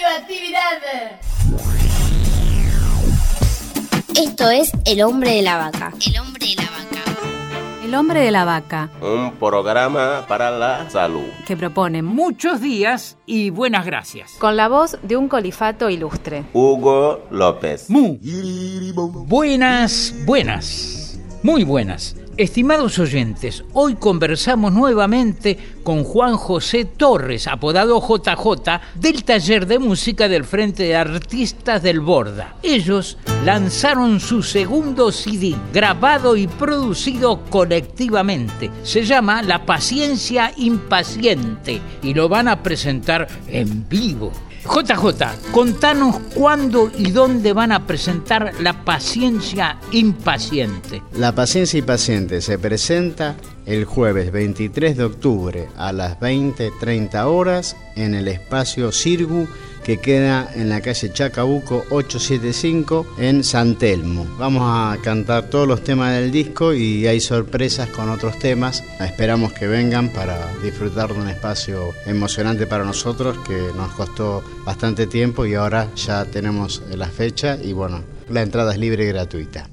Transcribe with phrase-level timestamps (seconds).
[0.00, 1.18] radioactividad.
[4.16, 5.92] Esto es El hombre de la vaca.
[6.06, 7.84] El hombre de la vaca.
[7.84, 11.24] El hombre de la vaca, Un programa para la salud.
[11.46, 14.32] que propone Muchos días y buenas gracias.
[14.38, 16.44] Con la voz de un colifato ilustre.
[16.52, 17.88] Hugo López.
[17.88, 18.18] Mu.
[19.26, 21.18] Buenas, buenas.
[21.42, 22.14] Muy buenas.
[22.36, 25.58] Estimados oyentes, hoy conversamos nuevamente
[25.88, 32.00] con Juan José Torres, apodado JJ, del taller de música del Frente de Artistas del
[32.00, 32.56] Borda.
[32.62, 38.70] Ellos lanzaron su segundo CD, grabado y producido colectivamente.
[38.82, 44.30] Se llama La Paciencia Impaciente y lo van a presentar en vivo.
[44.64, 51.02] JJ, contanos cuándo y dónde van a presentar La Paciencia Impaciente.
[51.14, 53.36] La paciencia y paciente se presenta
[53.68, 59.46] el jueves 23 de octubre a las 20.30 horas en el espacio Sirgu
[59.84, 64.26] que queda en la calle Chacabuco 875 en San Telmo.
[64.38, 68.82] Vamos a cantar todos los temas del disco y hay sorpresas con otros temas.
[69.00, 75.06] Esperamos que vengan para disfrutar de un espacio emocionante para nosotros que nos costó bastante
[75.06, 79.68] tiempo y ahora ya tenemos la fecha y bueno, la entrada es libre y gratuita.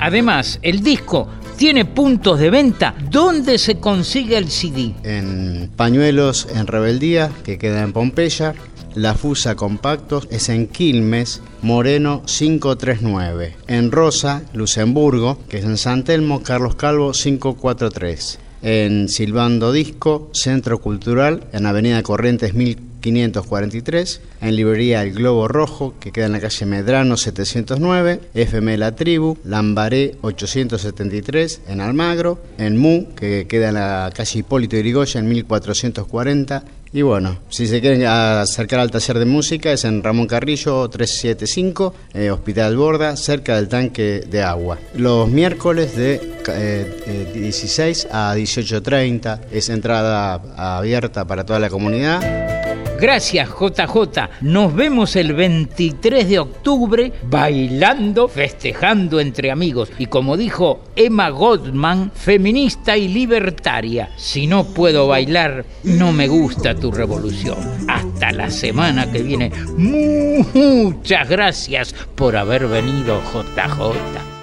[0.00, 2.94] Además, el disco tiene puntos de venta.
[3.10, 4.94] ¿Dónde se consigue el CD?
[5.02, 8.54] en Pañuelos en Rebeldía, que queda en Pompeya.
[8.94, 13.56] La Fusa Compactos es en Quilmes, Moreno 539.
[13.66, 18.38] En Rosa, Luxemburgo, que es en San Telmo, Carlos Calvo 543.
[18.62, 22.54] En Silbando Disco, Centro Cultural, en Avenida Corrientes
[23.02, 24.20] 1543.
[24.40, 28.20] En Librería El Globo Rojo, que queda en la calle Medrano 709.
[28.34, 32.40] FM La Tribu, Lambaré 873, en Almagro.
[32.58, 36.64] En Mu, que queda en la calle Hipólito Irigoyen 1440.
[36.92, 41.94] Y bueno, si se quieren acercar al taller de música es en Ramón Carrillo 375,
[42.14, 44.78] eh, Hospital Borda, cerca del tanque de agua.
[44.94, 50.34] Los miércoles de eh, eh, 16 a 18.30 es entrada
[50.78, 52.67] abierta para toda la comunidad.
[53.00, 54.28] Gracias, JJ.
[54.40, 59.90] Nos vemos el 23 de octubre bailando, festejando entre amigos.
[59.98, 66.74] Y como dijo Emma Goldman, feminista y libertaria, si no puedo bailar, no me gusta
[66.74, 67.58] tu revolución.
[67.86, 69.52] Hasta la semana que viene.
[69.76, 74.27] Muchas gracias por haber venido, JJ.